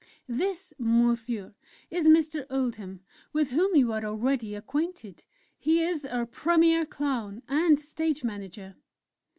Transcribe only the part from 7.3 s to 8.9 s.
and Stage Manager.